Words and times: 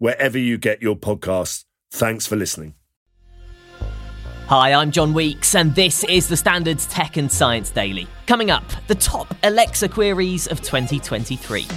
wherever 0.00 0.36
you 0.36 0.58
get 0.58 0.82
your 0.82 0.96
podcasts. 0.96 1.64
Thanks 1.92 2.26
for 2.26 2.34
listening. 2.34 2.74
Hi, 4.48 4.72
I'm 4.72 4.90
John 4.90 5.14
Weeks, 5.14 5.54
and 5.54 5.72
this 5.76 6.02
is 6.04 6.26
the 6.26 6.36
Standards 6.36 6.86
Tech 6.86 7.16
and 7.16 7.30
Science 7.30 7.70
Daily. 7.70 8.08
Coming 8.26 8.50
up, 8.50 8.64
the 8.88 8.96
top 8.96 9.32
Alexa 9.44 9.88
queries 9.88 10.48
of 10.48 10.60
2023. 10.60 11.68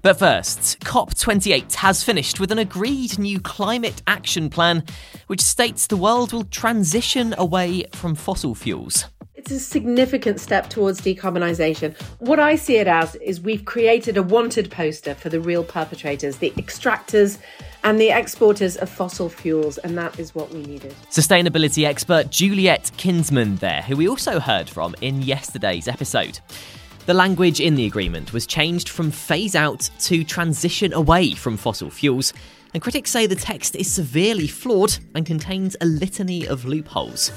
But 0.00 0.20
first, 0.20 0.78
COP28 0.80 1.74
has 1.74 2.04
finished 2.04 2.38
with 2.38 2.52
an 2.52 2.60
agreed 2.60 3.18
new 3.18 3.40
climate 3.40 4.02
action 4.06 4.48
plan, 4.50 4.84
which 5.26 5.40
states 5.40 5.88
the 5.88 5.96
world 5.96 6.32
will 6.32 6.44
transition 6.44 7.34
away 7.36 7.86
from 7.92 8.14
fossil 8.14 8.54
fuels. 8.54 9.06
It's 9.50 9.62
a 9.62 9.64
significant 9.64 10.40
step 10.40 10.68
towards 10.68 11.00
decarbonisation. 11.00 11.98
What 12.18 12.38
I 12.38 12.54
see 12.54 12.76
it 12.76 12.86
as 12.86 13.14
is 13.14 13.40
we've 13.40 13.64
created 13.64 14.18
a 14.18 14.22
wanted 14.22 14.70
poster 14.70 15.14
for 15.14 15.30
the 15.30 15.40
real 15.40 15.64
perpetrators, 15.64 16.36
the 16.36 16.50
extractors 16.58 17.38
and 17.82 17.98
the 17.98 18.10
exporters 18.10 18.76
of 18.76 18.90
fossil 18.90 19.30
fuels, 19.30 19.78
and 19.78 19.96
that 19.96 20.18
is 20.18 20.34
what 20.34 20.52
we 20.52 20.60
needed. 20.64 20.94
Sustainability 21.10 21.86
expert 21.86 22.28
Juliet 22.28 22.90
Kinsman 22.98 23.56
there, 23.56 23.80
who 23.80 23.96
we 23.96 24.06
also 24.06 24.38
heard 24.38 24.68
from 24.68 24.94
in 25.00 25.22
yesterday's 25.22 25.88
episode. 25.88 26.40
The 27.06 27.14
language 27.14 27.58
in 27.58 27.74
the 27.74 27.86
agreement 27.86 28.34
was 28.34 28.46
changed 28.46 28.90
from 28.90 29.10
phase 29.10 29.56
out 29.56 29.88
to 30.00 30.24
transition 30.24 30.92
away 30.92 31.32
from 31.32 31.56
fossil 31.56 31.88
fuels, 31.88 32.34
and 32.74 32.82
critics 32.82 33.10
say 33.10 33.26
the 33.26 33.34
text 33.34 33.76
is 33.76 33.90
severely 33.90 34.46
flawed 34.46 34.98
and 35.14 35.24
contains 35.24 35.74
a 35.80 35.86
litany 35.86 36.46
of 36.46 36.66
loopholes. 36.66 37.32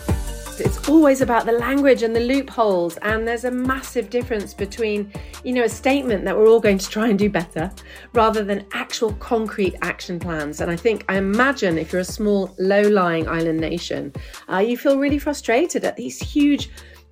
It's 0.60 0.90
always 0.90 1.22
about 1.22 1.46
the 1.46 1.54
language 1.54 2.04
and 2.04 2.16
the 2.16 2.20
loopholes, 2.20 2.98
and 2.98 3.28
there's 3.28 3.46
a 3.46 3.52
massive 3.52 4.10
difference 4.10 4.54
between, 4.54 5.12
you 5.44 5.54
know, 5.54 5.64
a 5.64 5.70
statement 5.70 6.26
that 6.26 6.38
we're 6.38 6.48
all 6.48 6.60
going 6.60 6.78
to 6.78 6.90
try 6.90 7.08
and 7.08 7.18
do 7.18 7.30
better 7.30 7.72
rather 8.14 8.44
than 8.44 8.66
actual 8.74 9.14
concrete 9.14 9.76
action 9.82 10.20
plans. 10.20 10.62
And 10.62 10.70
I 10.70 10.76
think, 10.76 11.06
I 11.10 11.18
imagine 11.18 11.78
if 11.78 11.92
you're 11.92 12.02
a 12.02 12.06
small, 12.06 12.54
low 12.60 12.82
lying 12.82 13.28
island 13.28 13.60
nation, 13.60 14.14
uh, 14.52 14.58
you 14.58 14.78
feel 14.78 15.00
really 15.00 15.20
frustrated 15.20 15.86
at 15.86 15.96
these 15.96 16.20
huge 16.20 16.70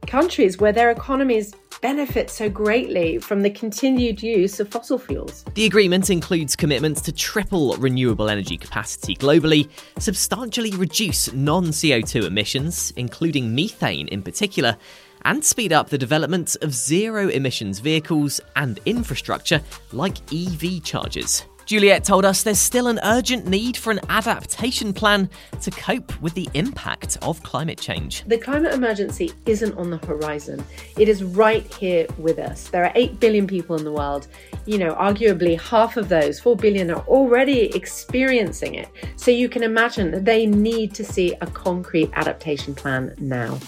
countries 0.07 0.57
where 0.57 0.71
their 0.71 0.91
economies 0.91 1.53
benefit 1.81 2.29
so 2.29 2.49
greatly 2.49 3.17
from 3.19 3.41
the 3.41 3.49
continued 3.49 4.21
use 4.21 4.59
of 4.59 4.69
fossil 4.69 4.97
fuels. 4.97 5.45
The 5.53 5.65
agreement 5.65 6.09
includes 6.09 6.55
commitments 6.55 7.01
to 7.01 7.11
triple 7.11 7.75
renewable 7.77 8.29
energy 8.29 8.57
capacity 8.57 9.15
globally, 9.15 9.69
substantially 9.97 10.71
reduce 10.71 11.31
non 11.33 11.67
CO2 11.67 12.25
emissions, 12.25 12.91
including 12.95 13.55
methane 13.55 14.07
in 14.09 14.21
particular, 14.21 14.77
and 15.25 15.43
speed 15.43 15.73
up 15.73 15.89
the 15.89 15.97
development 15.97 16.55
of 16.61 16.73
zero 16.73 17.27
emissions 17.27 17.79
vehicles 17.79 18.39
and 18.55 18.79
infrastructure 18.85 19.61
like 19.91 20.17
EV 20.33 20.83
chargers. 20.83 21.45
Juliet 21.69 22.03
told 22.03 22.25
us 22.25 22.41
there's 22.41 22.57
still 22.57 22.87
an 22.87 22.99
urgent 23.03 23.45
need 23.45 23.77
for 23.77 23.91
an 23.91 23.99
adaptation 24.09 24.91
plan 24.91 25.29
to 25.61 25.69
cope 25.69 26.19
with 26.19 26.33
the 26.33 26.49
impact 26.55 27.19
of 27.21 27.43
climate 27.43 27.79
change. 27.79 28.23
The 28.25 28.39
climate 28.39 28.73
emergency 28.73 29.33
isn't 29.45 29.77
on 29.77 29.91
the 29.91 29.97
horizon, 29.97 30.65
it 30.97 31.07
is 31.07 31.23
right 31.23 31.71
here 31.75 32.07
with 32.17 32.39
us. 32.39 32.69
There 32.69 32.83
are 32.83 32.91
8 32.95 33.19
billion 33.19 33.45
people 33.45 33.75
in 33.75 33.83
the 33.83 33.91
world. 33.91 34.29
You 34.65 34.79
know, 34.79 34.95
arguably 34.95 35.61
half 35.61 35.95
of 35.95 36.09
those, 36.09 36.39
4 36.39 36.55
billion, 36.55 36.89
are 36.89 37.01
already 37.01 37.65
experiencing 37.75 38.73
it. 38.73 38.89
So 39.15 39.29
you 39.29 39.47
can 39.47 39.61
imagine 39.61 40.09
that 40.09 40.25
they 40.25 40.47
need 40.47 40.95
to 40.95 41.05
see 41.05 41.35
a 41.39 41.45
concrete 41.45 42.09
adaptation 42.13 42.73
plan 42.73 43.13
now. 43.19 43.59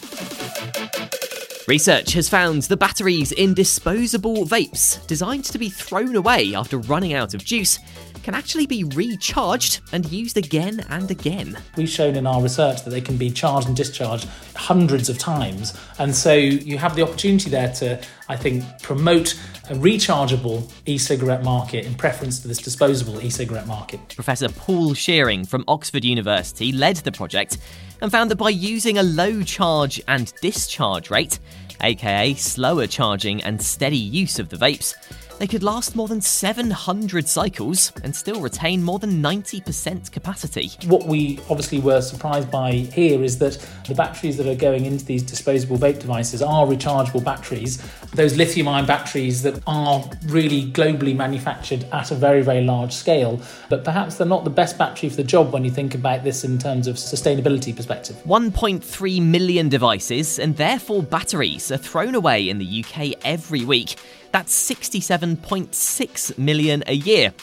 Research 1.72 2.12
has 2.12 2.28
found 2.28 2.64
the 2.64 2.76
batteries 2.76 3.32
in 3.32 3.54
disposable 3.54 4.44
vapes, 4.44 5.08
designed 5.08 5.46
to 5.46 5.58
be 5.58 5.70
thrown 5.70 6.18
away 6.18 6.54
after 6.54 6.78
running 6.78 7.14
out 7.14 7.34
of 7.34 7.46
juice, 7.46 7.80
can 8.24 8.36
actually 8.36 8.66
be 8.66 8.84
recharged 8.84 9.80
and 9.94 10.12
used 10.12 10.36
again 10.36 10.86
and 10.90 11.10
again. 11.10 11.58
We've 11.78 11.88
shown 11.88 12.18
in 12.18 12.28
our 12.28 12.42
research 12.42 12.84
that 12.84 12.90
they 12.90 13.00
can 13.00 13.16
be 13.16 13.32
charged 13.32 13.68
and 13.68 13.78
discharged 13.78 14.28
hundreds 14.54 15.08
of 15.08 15.18
times. 15.18 15.74
And 15.98 16.14
so 16.14 16.34
you 16.34 16.78
have 16.78 16.98
the 16.98 17.04
opportunity 17.04 17.50
there 17.50 17.72
to, 17.76 18.02
I 18.32 18.38
think, 18.38 18.64
promote 18.82 19.34
a 19.70 19.74
rechargeable 19.74 20.72
e 20.86 20.98
cigarette 20.98 21.44
market 21.44 21.86
in 21.86 21.96
preference 21.96 22.40
to 22.40 22.48
this 22.48 22.60
disposable 22.60 23.22
e 23.22 23.30
cigarette 23.30 23.68
market. 23.68 24.00
Professor 24.16 24.48
Paul 24.48 24.94
Shearing 24.94 25.44
from 25.46 25.66
Oxford 25.68 26.06
University 26.06 26.72
led 26.72 26.96
the 26.98 27.12
project 27.12 27.58
and 28.00 28.10
found 28.10 28.32
that 28.32 28.38
by 28.38 28.50
using 28.50 28.98
a 28.98 29.04
low 29.04 29.44
charge 29.44 30.02
and 30.08 30.32
discharge 30.42 31.10
rate, 31.10 31.40
aka 31.82 32.34
slower 32.36 32.88
charging 32.88 33.44
and 33.44 33.62
steady 33.62 33.98
use 33.98 34.40
of 34.40 34.48
the 34.48 34.56
vapes, 34.56 34.96
they 35.42 35.48
could 35.48 35.64
last 35.64 35.96
more 35.96 36.08
than 36.08 36.22
700 36.22 37.28
cycles 37.28 37.92
and 38.04 38.16
still 38.16 38.42
retain 38.42 38.84
more 38.84 39.00
than 39.00 39.24
90% 39.24 40.12
capacity. 40.12 40.70
What 40.86 41.08
we 41.08 41.40
obviously 41.50 41.80
were 41.80 42.02
surprised 42.02 42.52
by 42.52 42.74
here 42.74 43.24
is 43.24 43.40
that 43.40 43.58
the 43.88 43.96
batteries 43.96 44.38
that 44.38 44.46
are 44.46 44.54
going 44.54 44.86
into 44.86 45.04
these 45.04 45.24
disposable 45.24 45.80
vape 45.80 45.98
devices 45.98 46.44
are 46.44 46.68
rechargeable 46.68 47.24
batteries. 47.24 47.82
Those 48.14 48.38
lithium 48.38 48.68
ion 48.68 48.86
batteries 48.86 49.42
that 49.42 49.60
are 49.66 50.08
really 50.28 50.72
globally 50.72 51.16
manufactured 51.16 51.88
at 51.92 52.12
a 52.12 52.16
very, 52.16 52.44
very 52.44 52.64
large 52.64 52.94
scale, 52.94 53.42
but 53.68 53.84
perhaps 53.84 54.18
they're 54.18 54.28
not 54.28 54.44
the 54.44 54.52
best 54.52 54.78
battery 54.78 55.10
for 55.10 55.16
the 55.16 55.24
job 55.24 55.52
when 55.52 55.66
you 55.66 55.72
think 55.72 55.96
about 55.96 56.24
this 56.24 56.44
in 56.44 56.60
terms 56.60 56.86
of 56.86 56.98
sustainability 56.98 57.76
perspective. 57.76 58.16
1.3 58.28 59.22
million 59.24 59.70
devices 59.70 60.38
and 60.38 60.58
therefore 60.58 61.02
batteries 61.02 61.72
are 61.72 61.78
thrown 61.78 62.14
away 62.14 62.48
in 62.48 62.60
the 62.60 62.86
UK 62.86 63.14
every 63.24 63.66
week. 63.66 63.96
That's 64.32 64.72
67.6 64.72 66.38
million 66.38 66.84
a 66.88 66.94
year. 66.94 67.34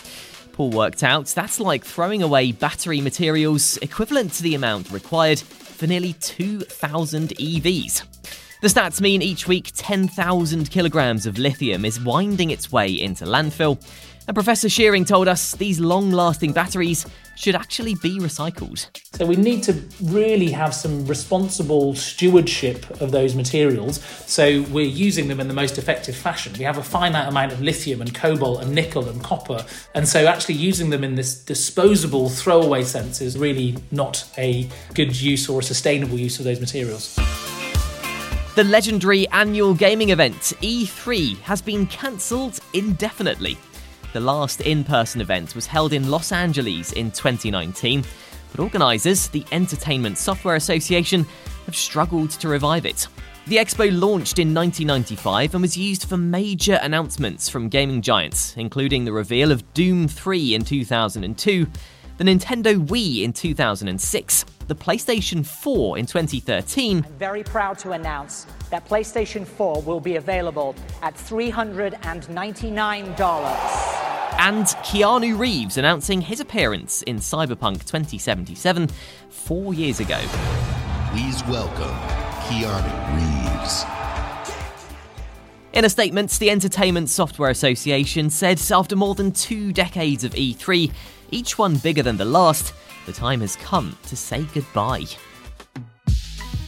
Paul 0.52 0.70
worked 0.70 1.04
out 1.04 1.26
that's 1.26 1.60
like 1.60 1.84
throwing 1.84 2.22
away 2.22 2.50
battery 2.50 3.00
materials 3.00 3.76
equivalent 3.76 4.32
to 4.34 4.42
the 4.42 4.54
amount 4.56 4.90
required 4.90 5.38
for 5.38 5.86
nearly 5.86 6.14
2,000 6.14 7.28
EVs. 7.28 8.47
The 8.60 8.66
stats 8.66 9.00
mean 9.00 9.22
each 9.22 9.46
week 9.46 9.70
10,000 9.76 10.68
kilograms 10.68 11.26
of 11.26 11.38
lithium 11.38 11.84
is 11.84 12.00
winding 12.00 12.50
its 12.50 12.72
way 12.72 12.90
into 12.90 13.24
landfill, 13.24 13.80
and 14.26 14.34
Professor 14.34 14.68
Shearing 14.68 15.04
told 15.04 15.28
us 15.28 15.52
these 15.52 15.78
long 15.78 16.10
lasting 16.10 16.52
batteries 16.52 17.06
should 17.36 17.54
actually 17.54 17.94
be 17.94 18.18
recycled. 18.18 18.88
So 19.16 19.24
we 19.26 19.36
need 19.36 19.62
to 19.62 19.80
really 20.02 20.50
have 20.50 20.74
some 20.74 21.06
responsible 21.06 21.94
stewardship 21.94 23.00
of 23.00 23.12
those 23.12 23.36
materials. 23.36 24.02
So 24.26 24.62
we're 24.72 24.86
using 24.86 25.28
them 25.28 25.38
in 25.38 25.46
the 25.46 25.54
most 25.54 25.78
effective 25.78 26.16
fashion. 26.16 26.52
We 26.58 26.64
have 26.64 26.78
a 26.78 26.82
finite 26.82 27.28
amount 27.28 27.52
of 27.52 27.62
lithium 27.62 28.00
and 28.00 28.12
cobalt 28.12 28.62
and 28.62 28.74
nickel 28.74 29.08
and 29.08 29.22
copper. 29.22 29.64
And 29.94 30.08
so 30.08 30.26
actually 30.26 30.56
using 30.56 30.90
them 30.90 31.04
in 31.04 31.14
this 31.14 31.40
disposable 31.44 32.28
throwaway 32.28 32.82
sense 32.82 33.20
is 33.20 33.38
really 33.38 33.76
not 33.92 34.28
a 34.36 34.68
good 34.94 35.18
use 35.18 35.48
or 35.48 35.60
a 35.60 35.62
sustainable 35.62 36.18
use 36.18 36.40
of 36.40 36.44
those 36.44 36.58
materials. 36.58 37.16
The 38.58 38.64
legendary 38.64 39.28
annual 39.28 39.72
gaming 39.72 40.10
event 40.10 40.34
E3 40.34 41.38
has 41.42 41.62
been 41.62 41.86
cancelled 41.86 42.58
indefinitely. 42.72 43.56
The 44.12 44.18
last 44.18 44.62
in 44.62 44.82
person 44.82 45.20
event 45.20 45.54
was 45.54 45.64
held 45.64 45.92
in 45.92 46.10
Los 46.10 46.32
Angeles 46.32 46.90
in 46.94 47.12
2019, 47.12 48.02
but 48.50 48.58
organisers, 48.58 49.28
the 49.28 49.44
Entertainment 49.52 50.18
Software 50.18 50.56
Association, 50.56 51.24
have 51.66 51.76
struggled 51.76 52.30
to 52.32 52.48
revive 52.48 52.84
it. 52.84 53.06
The 53.46 53.58
expo 53.58 53.96
launched 53.96 54.40
in 54.40 54.52
1995 54.52 55.54
and 55.54 55.62
was 55.62 55.76
used 55.76 56.08
for 56.08 56.16
major 56.16 56.80
announcements 56.82 57.48
from 57.48 57.68
gaming 57.68 58.02
giants, 58.02 58.56
including 58.56 59.04
the 59.04 59.12
reveal 59.12 59.52
of 59.52 59.72
Doom 59.72 60.08
3 60.08 60.56
in 60.56 60.64
2002, 60.64 61.64
the 62.16 62.24
Nintendo 62.24 62.84
Wii 62.88 63.22
in 63.22 63.32
2006, 63.32 64.44
the 64.68 64.74
PlayStation 64.74 65.44
4 65.44 65.98
in 65.98 66.06
2013. 66.06 67.04
I'm 67.04 67.12
very 67.14 67.42
proud 67.42 67.78
to 67.80 67.90
announce 67.92 68.46
that 68.70 68.86
PlayStation 68.86 69.46
4 69.46 69.82
will 69.82 70.00
be 70.00 70.16
available 70.16 70.74
at 71.02 71.14
$399 71.14 73.98
and 74.38 74.66
Keanu 74.66 75.36
Reeves 75.36 75.78
announcing 75.78 76.20
his 76.20 76.38
appearance 76.38 77.02
in 77.02 77.16
Cyberpunk 77.16 77.84
2077 77.84 78.88
four 79.28 79.74
years 79.74 79.98
ago. 79.98 80.20
Please 81.10 81.44
welcome 81.46 81.96
Keanu 82.46 83.16
Reeves. 83.16 83.84
In 85.72 85.84
a 85.84 85.90
statement, 85.90 86.30
the 86.38 86.50
Entertainment 86.50 87.10
Software 87.10 87.50
Association 87.50 88.30
said 88.30 88.60
after 88.70 88.94
more 88.94 89.14
than 89.14 89.32
two 89.32 89.72
decades 89.72 90.24
of 90.24 90.32
E3, 90.32 90.92
each 91.30 91.58
one 91.58 91.76
bigger 91.76 92.02
than 92.02 92.16
the 92.16 92.24
last, 92.24 92.72
the 93.08 93.14
time 93.14 93.40
has 93.40 93.56
come 93.56 93.96
to 94.06 94.14
say 94.14 94.44
goodbye. 94.52 95.06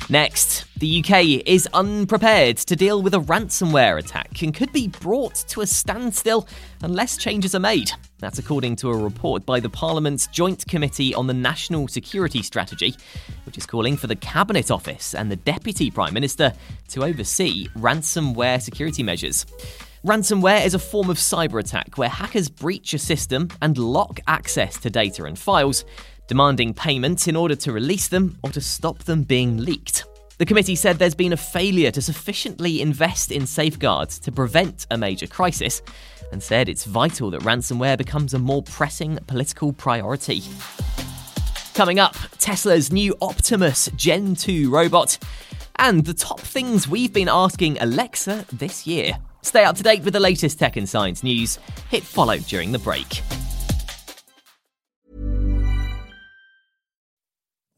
Next, 0.09 0.65
the 0.79 1.05
UK 1.05 1.47
is 1.47 1.69
unprepared 1.75 2.57
to 2.57 2.75
deal 2.75 3.03
with 3.03 3.13
a 3.13 3.21
ransomware 3.21 3.99
attack 3.99 4.41
and 4.41 4.55
could 4.55 4.73
be 4.73 4.89
brought 4.89 5.35
to 5.49 5.61
a 5.61 5.67
standstill 5.67 6.49
unless 6.83 7.19
changes 7.19 7.55
are 7.55 7.61
made. 7.61 7.93
That's 8.21 8.39
according 8.39 8.77
to 8.77 8.89
a 8.89 8.97
report 8.97 9.45
by 9.45 9.61
the 9.61 9.69
Parliament's 9.69 10.29
Joint 10.29 10.67
Committee 10.67 11.15
on 11.15 11.27
the 11.27 11.35
National 11.35 11.87
Security 11.89 12.43
Strategy, 12.43 12.97
which 13.45 13.59
is 13.59 13.67
calling 13.67 13.99
for 13.99 14.07
the 14.07 14.17
Cabinet 14.17 14.71
Office 14.71 15.15
and 15.15 15.31
the 15.31 15.37
Deputy 15.37 15.91
Prime 15.91 16.15
Minister 16.15 16.55
to 16.89 17.05
oversee 17.05 17.69
ransomware 17.77 18.63
security 18.63 19.03
measures. 19.03 19.45
Ransomware 20.07 20.65
is 20.65 20.73
a 20.73 20.79
form 20.79 21.11
of 21.11 21.19
cyber 21.19 21.61
attack 21.61 21.99
where 21.99 22.09
hackers 22.09 22.49
breach 22.49 22.95
a 22.95 22.99
system 22.99 23.49
and 23.61 23.77
lock 23.77 24.19
access 24.27 24.79
to 24.79 24.89
data 24.89 25.25
and 25.25 25.39
files, 25.39 25.85
demanding 26.31 26.73
payment 26.73 27.27
in 27.27 27.35
order 27.35 27.57
to 27.57 27.73
release 27.73 28.07
them 28.07 28.39
or 28.45 28.51
to 28.51 28.61
stop 28.61 29.01
them 29.01 29.25
being 29.25 29.57
leaked. 29.57 30.05
The 30.39 30.47
committee 30.47 30.77
said 30.77 30.97
there's 30.97 31.13
been 31.13 31.33
a 31.33 31.37
failure 31.37 31.91
to 31.91 32.01
sufficiently 32.01 32.81
invest 32.81 33.33
in 33.33 33.49
safeguards 33.49 34.21
to 34.21 34.31
prevent 34.31 34.87
a 34.93 34.97
major 34.97 35.27
crisis 35.27 35.83
and 36.31 36.41
said 36.41 36.69
it's 36.69 36.85
vital 36.85 37.31
that 37.33 37.41
ransomware 37.41 37.99
becomes 37.99 38.33
a 38.33 38.39
more 38.39 38.63
pressing 38.63 39.19
political 39.27 39.73
priority. 39.73 40.45
Coming 41.75 41.99
up, 41.99 42.15
Tesla's 42.39 42.93
new 42.93 43.13
Optimus 43.21 43.91
Gen 43.97 44.37
2 44.37 44.71
robot 44.71 45.19
and 45.81 46.05
the 46.05 46.15
top 46.15 46.39
things 46.39 46.87
we've 46.87 47.13
been 47.13 47.29
asking 47.29 47.77
Alexa 47.81 48.47
this 48.53 48.87
year. 48.87 49.19
Stay 49.43 49.65
up 49.65 49.75
to 49.79 49.83
date 49.83 50.05
with 50.05 50.13
the 50.13 50.21
latest 50.21 50.61
tech 50.61 50.77
and 50.77 50.89
science 50.89 51.25
news. 51.25 51.59
Hit 51.91 52.05
follow 52.05 52.39
during 52.39 52.71
the 52.71 52.79
break. 52.79 53.21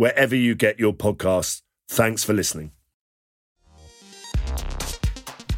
wherever 0.00 0.34
you 0.34 0.54
get 0.54 0.80
your 0.80 0.94
podcasts. 0.94 1.60
Thanks 1.90 2.24
for 2.24 2.32
listening. 2.32 2.72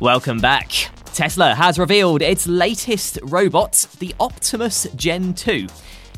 Welcome 0.01 0.41
back. 0.41 0.69
Tesla 1.15 1.55
has 1.55 1.79
revealed 1.79 2.23
its 2.23 2.49
latest 2.49 3.21
robot, 3.23 3.87
the 4.01 4.13
Optimus 4.19 4.89
Gen 4.97 5.35
2. 5.35 5.69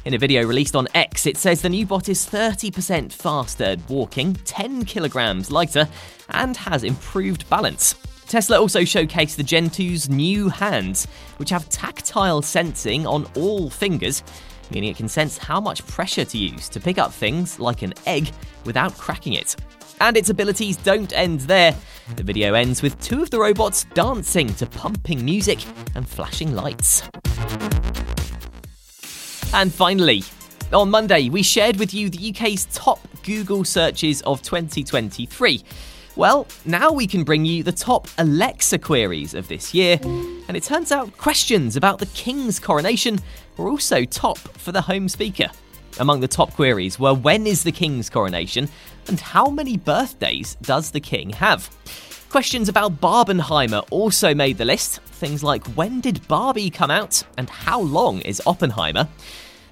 In 0.06 0.14
a 0.14 0.18
video 0.18 0.46
released 0.46 0.74
on 0.74 0.88
X, 0.94 1.26
it 1.26 1.36
says 1.36 1.60
the 1.60 1.68
new 1.68 1.84
bot 1.84 2.08
is 2.08 2.26
30% 2.26 3.12
faster 3.12 3.64
at 3.64 3.90
walking, 3.90 4.32
10 4.32 4.86
kilograms 4.86 5.50
lighter, 5.50 5.86
and 6.30 6.56
has 6.56 6.82
improved 6.82 7.46
balance. 7.50 7.94
Tesla 8.26 8.58
also 8.58 8.80
showcased 8.80 9.36
the 9.36 9.42
Gen 9.42 9.68
2's 9.68 10.08
new 10.08 10.48
hands, 10.48 11.06
which 11.36 11.50
have 11.50 11.68
tactile 11.68 12.40
sensing 12.40 13.06
on 13.06 13.26
all 13.36 13.68
fingers, 13.68 14.22
meaning 14.70 14.90
it 14.90 14.96
can 14.96 15.08
sense 15.08 15.38
how 15.38 15.60
much 15.60 15.86
pressure 15.86 16.24
to 16.24 16.38
use 16.38 16.68
to 16.70 16.80
pick 16.80 16.98
up 16.98 17.12
things 17.12 17.58
like 17.58 17.82
an 17.82 17.94
egg 18.06 18.30
without 18.64 18.96
cracking 18.96 19.34
it. 19.34 19.56
And 20.00 20.16
its 20.16 20.30
abilities 20.30 20.76
don't 20.76 21.12
end 21.12 21.40
there. 21.40 21.74
The 22.16 22.22
video 22.22 22.54
ends 22.54 22.82
with 22.82 23.00
two 23.00 23.22
of 23.22 23.30
the 23.30 23.38
robots 23.38 23.84
dancing 23.94 24.52
to 24.54 24.66
pumping 24.66 25.24
music 25.24 25.60
and 25.94 26.08
flashing 26.08 26.54
lights. 26.54 27.02
And 29.54 29.72
finally, 29.72 30.24
on 30.72 30.90
Monday, 30.90 31.28
we 31.28 31.42
shared 31.42 31.76
with 31.76 31.94
you 31.94 32.10
the 32.10 32.30
UK's 32.30 32.66
top 32.66 33.00
Google 33.22 33.64
searches 33.64 34.20
of 34.22 34.42
2023. 34.42 35.62
Well, 36.16 36.46
now 36.64 36.92
we 36.92 37.06
can 37.06 37.24
bring 37.24 37.44
you 37.44 37.62
the 37.62 37.72
top 37.72 38.08
Alexa 38.18 38.78
queries 38.78 39.34
of 39.34 39.48
this 39.48 39.74
year, 39.74 39.98
and 40.54 40.62
it 40.62 40.68
turns 40.68 40.92
out 40.92 41.16
questions 41.16 41.74
about 41.74 41.98
the 41.98 42.06
King's 42.06 42.60
coronation 42.60 43.18
were 43.56 43.68
also 43.68 44.04
top 44.04 44.38
for 44.38 44.70
the 44.70 44.82
home 44.82 45.08
speaker. 45.08 45.48
Among 45.98 46.20
the 46.20 46.28
top 46.28 46.52
queries 46.52 46.96
were 46.96 47.12
when 47.12 47.44
is 47.44 47.64
the 47.64 47.72
King's 47.72 48.08
coronation 48.08 48.68
and 49.08 49.18
how 49.18 49.46
many 49.46 49.76
birthdays 49.76 50.54
does 50.62 50.92
the 50.92 51.00
King 51.00 51.30
have? 51.30 51.68
Questions 52.30 52.68
about 52.68 53.00
Barbenheimer 53.00 53.84
also 53.90 54.32
made 54.32 54.56
the 54.56 54.64
list. 54.64 55.00
Things 55.00 55.42
like 55.42 55.66
when 55.74 56.00
did 56.00 56.24
Barbie 56.28 56.70
come 56.70 56.92
out 56.92 57.24
and 57.36 57.50
how 57.50 57.80
long 57.80 58.20
is 58.20 58.40
Oppenheimer? 58.46 59.08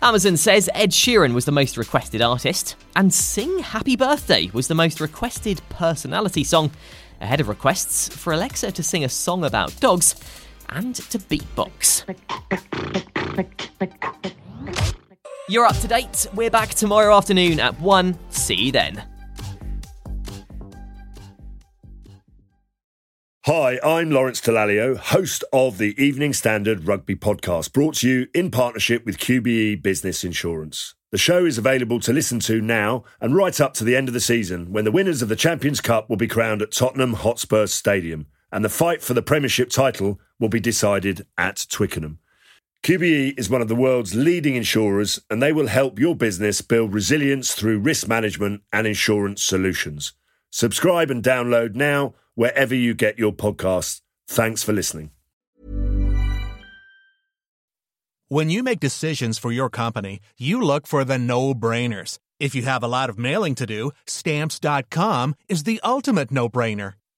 Amazon 0.02 0.36
says 0.36 0.68
Ed 0.74 0.90
Sheeran 0.90 1.32
was 1.32 1.44
the 1.44 1.52
most 1.52 1.76
requested 1.76 2.20
artist, 2.20 2.74
and 2.96 3.14
Sing 3.14 3.60
Happy 3.60 3.94
Birthday 3.94 4.50
was 4.52 4.66
the 4.66 4.74
most 4.74 5.00
requested 5.00 5.60
personality 5.68 6.42
song, 6.42 6.72
ahead 7.20 7.40
of 7.40 7.48
requests 7.48 8.08
for 8.08 8.32
Alexa 8.32 8.72
to 8.72 8.82
sing 8.82 9.04
a 9.04 9.08
song 9.08 9.44
about 9.44 9.78
dogs 9.78 10.16
and 10.74 10.94
to 10.96 11.18
beatbox. 11.18 12.04
You're 15.48 15.66
up 15.66 15.76
to 15.78 15.88
date. 15.88 16.26
We're 16.34 16.50
back 16.50 16.70
tomorrow 16.70 17.16
afternoon 17.16 17.60
at 17.60 17.78
1. 17.80 18.18
See 18.30 18.54
you 18.54 18.72
then. 18.72 19.04
Hi, 23.44 23.80
I'm 23.82 24.12
Lawrence 24.12 24.40
Dallaglio, 24.40 24.96
host 24.96 25.42
of 25.52 25.78
the 25.78 26.00
Evening 26.00 26.32
Standard 26.32 26.86
Rugby 26.86 27.16
Podcast, 27.16 27.72
brought 27.72 27.96
to 27.96 28.08
you 28.08 28.28
in 28.32 28.52
partnership 28.52 29.04
with 29.04 29.18
QBE 29.18 29.82
Business 29.82 30.22
Insurance. 30.22 30.94
The 31.10 31.18
show 31.18 31.44
is 31.44 31.58
available 31.58 31.98
to 32.00 32.12
listen 32.12 32.38
to 32.40 32.60
now 32.60 33.02
and 33.20 33.34
right 33.34 33.60
up 33.60 33.74
to 33.74 33.84
the 33.84 33.96
end 33.96 34.06
of 34.06 34.14
the 34.14 34.20
season 34.20 34.72
when 34.72 34.84
the 34.84 34.92
winners 34.92 35.22
of 35.22 35.28
the 35.28 35.34
Champions 35.34 35.80
Cup 35.80 36.08
will 36.08 36.16
be 36.16 36.28
crowned 36.28 36.62
at 36.62 36.70
Tottenham 36.70 37.14
Hotspur 37.14 37.66
Stadium 37.66 38.26
and 38.52 38.64
the 38.64 38.68
fight 38.68 39.02
for 39.02 39.12
the 39.12 39.22
Premiership 39.22 39.70
title 39.70 40.20
will 40.42 40.48
be 40.48 40.60
decided 40.60 41.24
at 41.38 41.64
Twickenham. 41.70 42.18
QBE 42.82 43.38
is 43.38 43.48
one 43.48 43.62
of 43.62 43.68
the 43.68 43.76
world's 43.76 44.16
leading 44.16 44.56
insurers 44.56 45.20
and 45.30 45.40
they 45.40 45.52
will 45.52 45.68
help 45.68 46.00
your 46.00 46.16
business 46.16 46.60
build 46.60 46.92
resilience 46.92 47.54
through 47.54 47.78
risk 47.78 48.08
management 48.08 48.60
and 48.72 48.84
insurance 48.88 49.44
solutions. 49.44 50.14
Subscribe 50.50 51.12
and 51.12 51.22
download 51.22 51.76
now 51.76 52.14
wherever 52.34 52.74
you 52.74 52.92
get 52.92 53.20
your 53.20 53.32
podcasts. 53.32 54.00
Thanks 54.26 54.64
for 54.64 54.72
listening. 54.72 55.12
When 58.28 58.50
you 58.50 58.64
make 58.64 58.80
decisions 58.80 59.38
for 59.38 59.52
your 59.52 59.70
company, 59.70 60.20
you 60.38 60.60
look 60.60 60.88
for 60.88 61.04
the 61.04 61.18
no 61.18 61.54
brainers. 61.54 62.18
If 62.40 62.56
you 62.56 62.62
have 62.62 62.82
a 62.82 62.88
lot 62.88 63.10
of 63.10 63.18
mailing 63.18 63.54
to 63.56 63.66
do, 63.66 63.92
stamps.com 64.06 65.36
is 65.48 65.62
the 65.62 65.80
ultimate 65.84 66.32
no 66.32 66.48
brainer. 66.48 66.94